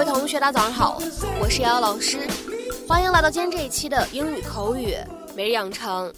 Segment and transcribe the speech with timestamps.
[0.00, 0.98] 嗨，各位同学，大家早上好，
[1.42, 2.26] 我是瑶瑶老师，
[2.88, 4.96] 欢迎来到今天这一期的英语口语
[5.36, 6.10] 每日养成。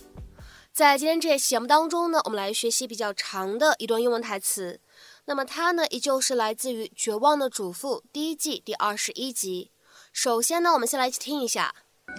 [0.72, 4.78] 在今天这期节目当中呢，我们来学习比较长的一段英文台词。
[5.24, 9.72] 那么它呢，依旧是来自于《绝望的主妇》第一季第二十一集。
[10.12, 11.74] 首先呢，我们先来一起听一下。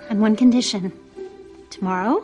[0.10, 0.92] On one condition.
[1.72, 2.24] Tomorrow,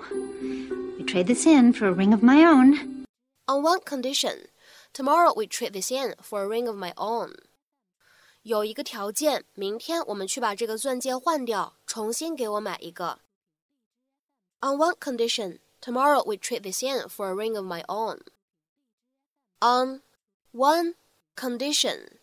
[0.97, 3.05] we trade this in for a ring of my own.
[3.45, 4.47] On one condition.
[4.91, 7.35] Tomorrow we trade this in for a ring of my own.
[8.48, 13.20] 有一个条件，明天我们去把这个钻戒换掉，重新给我买一个。
[14.60, 18.20] On one condition, tomorrow we trade this in for a ring of my own.
[19.60, 20.02] On
[20.52, 20.94] one
[21.36, 22.18] condition,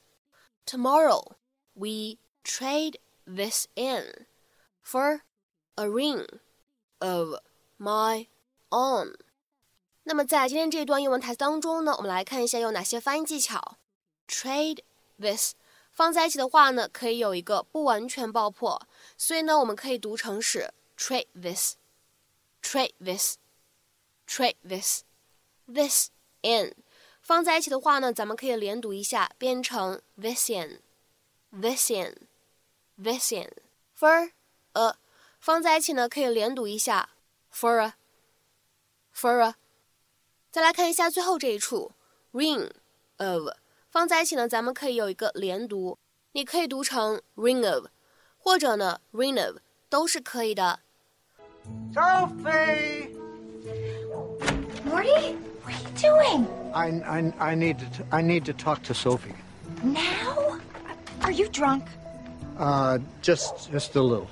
[0.66, 1.36] tomorrow
[1.74, 4.26] we trade this in
[4.84, 5.22] for
[5.76, 6.28] a ring
[7.00, 7.36] of
[7.78, 8.28] my
[8.70, 9.16] own.
[10.04, 13.78] 那么在今天这一段英文台词当中呢，我们来看一下有哪些发音技巧。
[14.28, 14.80] Trade
[15.20, 15.54] this
[15.97, 26.11] 放在一起的话呢，可以有一个不完全爆破，所以呢，我们可以读成是 trade this，trade this，trade this，this
[26.43, 26.75] in
[27.23, 33.51] 放在一起的话呢，咱们可以连读一下，变成 this in，this in，this in。
[33.99, 34.33] for
[34.75, 34.97] a
[35.41, 37.09] 放在一起呢，可以连读一下
[37.51, 37.81] ，for
[39.15, 39.55] a，for a。
[40.51, 41.93] 再来看一下最后这一处
[42.35, 42.71] ，ring
[43.17, 43.49] of
[43.90, 45.98] 放在一起呢，咱们可以有一个连读，
[46.32, 47.88] 你可以读成 ring of，
[48.38, 49.58] 或者呢 ring of
[49.90, 50.80] 都是可以的。
[51.94, 53.10] Sophie!
[54.86, 56.48] Morty, what are you doing?
[56.74, 59.36] I, I, I need to I need to talk to Sophie.
[59.84, 60.60] Now?
[61.22, 61.84] Are you drunk?
[62.58, 64.28] Uh, just just a little.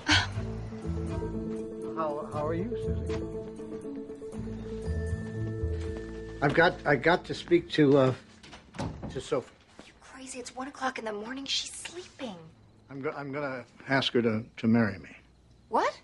[1.95, 3.21] how how are you, Susie?
[6.41, 8.13] I've got I got to speak to uh
[9.14, 9.48] to Sophie.
[9.86, 10.40] You crazy?
[10.40, 11.44] It's one o'clock in the morning.
[11.44, 12.34] She's sleeping.
[12.90, 15.10] I'm go- I'm gonna ask her to to marry me.
[15.68, 15.96] What?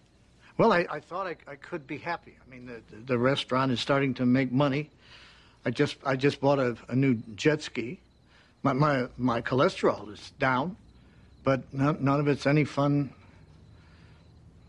[0.59, 2.37] Well, I, I thought I, I could be happy.
[2.47, 4.91] I mean, the, the restaurant is starting to make money.
[5.65, 7.99] I just I just bought a, a new jet ski.
[8.62, 10.76] My, my my cholesterol is down,
[11.43, 13.10] but none, none of it's any fun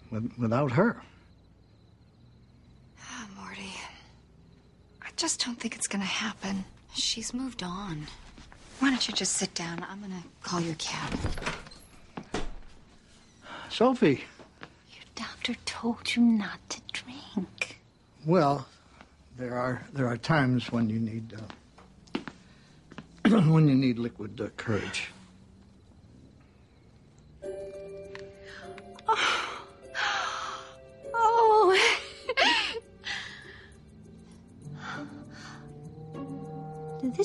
[0.09, 0.99] with, without her.
[3.03, 3.73] Oh, Morty.
[5.03, 6.65] I just don't think it's gonna happen.
[6.93, 8.07] She's moved on.
[8.81, 9.85] Why don't you just sit down?
[9.87, 11.13] I'm gonna call your cab.
[13.69, 14.23] Sophie,
[14.91, 17.79] Your doctor told you not to drink.
[18.25, 18.65] well,
[19.37, 21.31] there are there are times when you need
[23.29, 25.09] uh, when you need liquid uh, courage.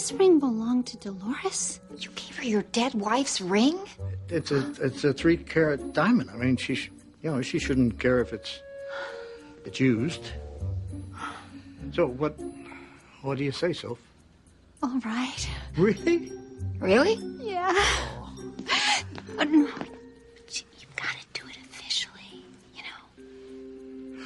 [0.07, 1.81] This ring belong to Dolores?
[1.99, 3.77] You gave her your dead wife's ring?
[4.29, 6.31] It's a it's a three carat diamond.
[6.31, 6.91] I mean, she sh-
[7.23, 8.61] you know she shouldn't care if it's
[9.65, 10.23] it's used.
[11.93, 12.39] So what
[13.23, 13.99] what do you say, Soph?
[14.83, 15.49] All right.
[15.77, 16.31] Really?
[16.79, 17.15] Really?
[17.41, 17.73] Yeah.
[19.39, 19.67] Uh, no.
[19.67, 22.45] You've got to do it officially,
[22.75, 24.25] you know.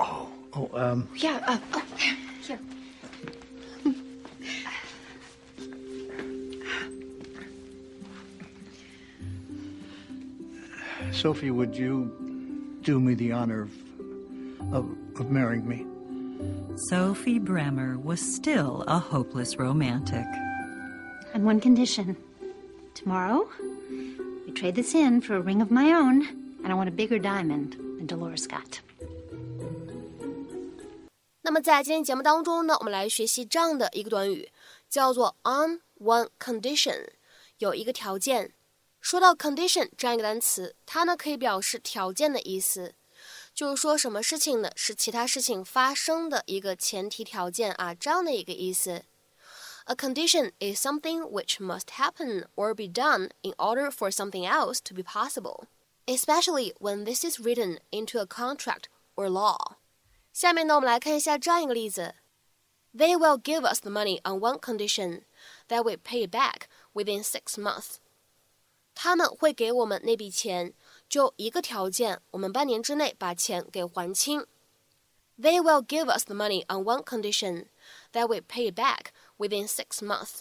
[0.00, 1.84] Oh, oh, um, Yeah, uh, oh.
[1.96, 2.58] Here.
[11.20, 12.12] Sophie, would you
[12.82, 13.72] do me the honor of,
[14.72, 14.86] of,
[15.18, 15.84] of marrying me?
[16.76, 20.24] Sophie Bremmer was still a hopeless romantic.
[21.34, 22.16] On one condition.
[22.94, 23.48] Tomorrow,
[24.46, 26.24] you trade this in for a ring of my own,
[26.62, 28.78] and I want a bigger diamond than Dolores got.
[31.42, 34.48] 那么在今天节目当中呢，我们来学习这样的一个短语，
[34.88, 37.08] 叫做 on one condition，
[37.58, 38.52] 有一个条件。
[38.99, 42.95] 说到 condition 这样一个单词，它呢可以表示条件的意思，
[43.53, 49.03] 就是说什么事情呢是其他事情发生的一个前提条件啊，这样的一个意思。
[49.85, 54.95] A condition is something which must happen or be done in order for something else to
[54.95, 55.65] be possible,
[56.05, 58.83] especially when this is written into a contract
[59.15, 59.75] or law.
[60.31, 62.15] 下面呢，我们来看一下这样一个例子：
[62.95, 65.23] They will give us the money on one condition
[65.67, 67.97] that we pay it back within six months.
[69.00, 70.74] 他们会给我们那笔钱，
[71.08, 74.44] 就一个条件，我们半年之内把钱给还清。
[75.40, 77.66] They will give us the money on one condition
[78.12, 80.40] that we pay it back within six months.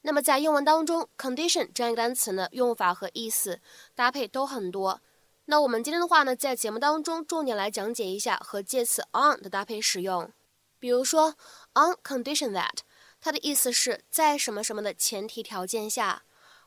[0.00, 3.60] 那么在英文当中，condition 这样一个单词呢，用法和意思
[3.94, 5.02] 搭配都很多。
[5.44, 10.32] 那我们今天的话呢，在节目当中重点来讲解一下和介词 on 的搭配使用。
[10.78, 11.36] 比如说
[11.74, 12.78] on condition that，
[13.20, 16.22] 它的意思是在什么什么的前提条件下，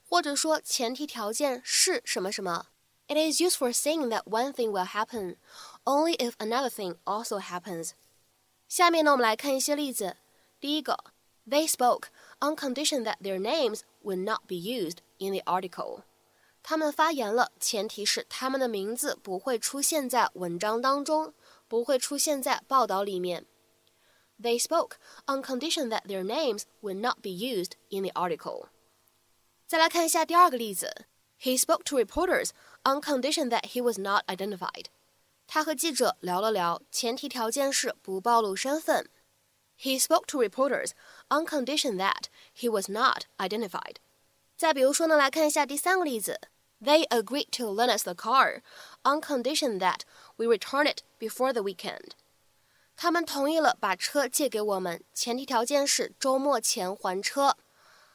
[0.09, 2.67] 或者说前提条件是什么什么。
[3.09, 5.37] It is used for saying that one thing will happen
[5.85, 7.93] only if another thing also happens。
[8.69, 10.17] 下面呢，我们来看一些例子。
[10.61, 11.05] 第一个，
[11.49, 12.09] They spoke
[12.41, 16.03] on condition that their names would not be used in the article。
[16.63, 21.33] 他们发言了，前提是他们的名字不会出现在文章当中，
[21.67, 23.47] 不会出现在报道里面。
[24.39, 28.67] They spoke on condition that their names would not be used in the article。
[29.67, 31.07] 再来看一下第二个例子，
[31.41, 32.51] He spoke to reporters
[32.85, 34.87] on condition that he was not identified。
[35.47, 39.09] 他和记者聊了聊，前提条件是不暴露身份。
[39.81, 40.91] He spoke to reporters
[41.29, 42.25] on condition that
[42.57, 43.97] he was not identified。
[44.57, 46.41] 再比如说呢，来看一下第三个例子，
[46.83, 48.63] They agreed to lend us the car
[49.05, 50.01] on condition that
[50.37, 52.11] we return it before the weekend。
[52.97, 57.57] 他们同意了把车借给我们，前提条件是周末前还车。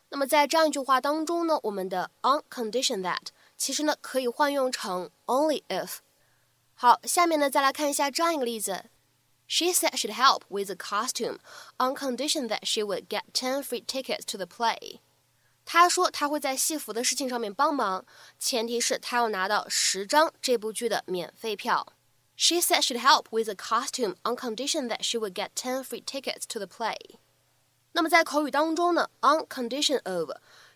[0.10, 3.28] 那么在这样一句话当中呢，我们的 on condition that
[3.58, 5.98] 其实呢可以换用成 only if。
[6.76, 8.86] 好，下面呢再来看一下这样一个例子。
[9.48, 11.38] She said she'd help with the costume
[11.78, 15.00] on condition that she would get ten free tickets to the play。
[15.66, 18.06] 她说她会在戏服的事情上面帮忙，
[18.40, 21.94] 前提是她要拿到十张这部剧的免费票。
[22.36, 26.44] She said she'd help with the costume on condition that she would get ten free tickets
[26.50, 26.98] to the play。
[27.98, 30.32] 那么在口语当中呢，on condition of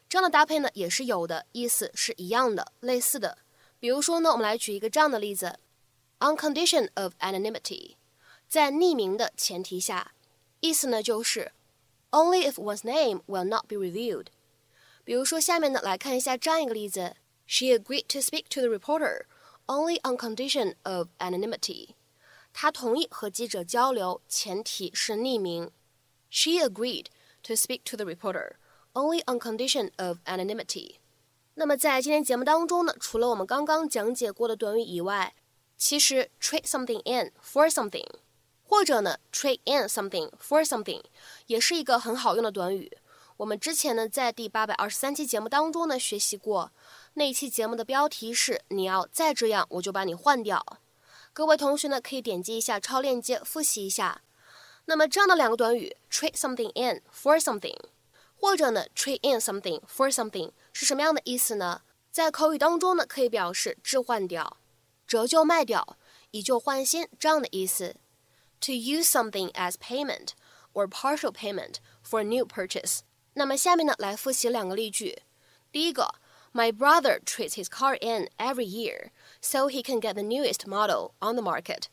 [0.07, 3.39] 这样的搭配呢也是有的，意思是一样的，类似的。
[3.79, 5.59] 比如说呢，我们来举一个这样的例子：
[6.19, 7.95] on condition of anonymity，
[8.47, 10.13] 在匿名的前提下，
[10.59, 11.51] 意思呢就是
[12.11, 14.27] only if one's name will not be revealed。
[15.03, 17.15] 比如说下面呢来看一下这样一个例子：
[17.45, 19.25] She agreed to speak to the reporter
[19.65, 21.89] only on condition of anonymity。
[22.53, 25.71] 她同意和记者交流，前提是匿名。
[26.34, 27.08] She agreed
[27.42, 28.52] to speak to the reporter
[28.94, 30.94] only on condition of anonymity。
[31.56, 35.34] 那么在今天节目当中呢，除了我们刚刚讲解过的短语以外，
[35.76, 38.08] 其实 trade something in for something，
[38.64, 41.02] 或者呢 trade in something for something，
[41.48, 42.96] 也是一个很好用的短语。
[43.36, 46.72] 我们之前呢在第八百二十三期节目当中呢学习过，
[47.12, 50.64] 那一期节目的标题是“你要再这样，我就把你换掉”。
[51.34, 54.22] 各位同学呢可以点击一下超链接复习一下。
[54.86, 57.77] 那么这样的两个短语 trade something in for something，
[58.35, 61.81] 或者呢 trade in something for something 是什么样的意思呢？
[62.11, 64.57] 在口语当中呢，可以表示置换掉、
[65.05, 65.97] 折旧卖掉、
[66.31, 67.95] 以旧换新这样的意思。
[68.61, 70.29] To use something as payment
[70.73, 73.01] or partial payment for a new purchase。
[73.33, 75.21] 那么下面呢，来复习两个例句。
[75.71, 76.15] 第一个，
[76.53, 81.35] My brother trades his car in every year so he can get the newest model on
[81.35, 81.83] the market。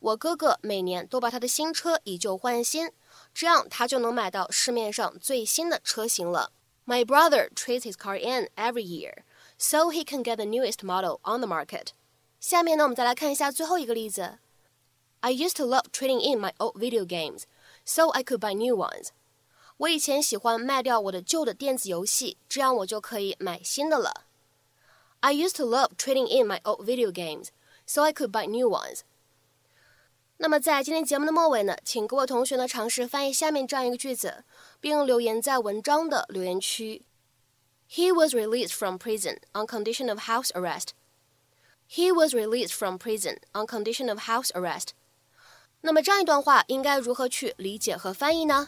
[0.00, 2.90] 我哥哥每年都把他的新车以旧换新，
[3.36, 6.52] 这样他就能买到市面上最新的车型了。
[6.84, 9.22] My brother trades his car in every year,
[9.56, 11.88] so he can get the newest model on the market.
[12.40, 14.38] 下面呢，我们再来看一下最后一个例子。
[15.20, 17.44] I used to love trading in my old video games,
[17.84, 19.10] so I could buy new ones.
[19.76, 24.24] 我以前喜欢卖掉我的旧的电子游戏，这样我就可以买新的了。
[25.20, 27.50] I used to love trading in my old video games,
[27.86, 29.02] so I could buy new ones.
[30.39, 34.43] 那么在今天节目的末尾呢，请各位同学呢尝试翻译下面这样一个句子，
[34.79, 37.03] 并留言在文章的留言区。
[37.89, 40.89] He was released from prison on condition of house arrest.
[41.89, 44.89] He was released from prison on condition of house arrest.
[45.81, 48.67] 那么这样一段话应该如何去理解和翻译呢？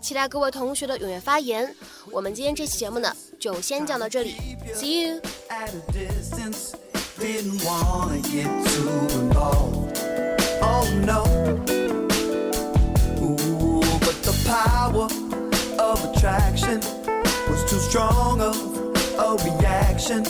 [0.00, 1.76] 期待各位同学的踊跃发言。
[2.10, 4.36] 我们今天这期节目呢，就先讲到这里。
[4.74, 5.20] See you.
[5.50, 6.72] At a distance,
[7.18, 7.60] didn't
[10.62, 11.22] oh no.
[13.22, 15.08] Ooh, but the power
[15.78, 16.80] of attraction
[17.48, 18.56] was too strong of
[19.18, 20.24] a reaction,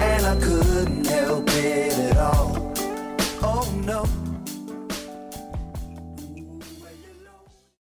[0.00, 2.72] and I couldn't help it at all.
[3.42, 4.19] Oh no.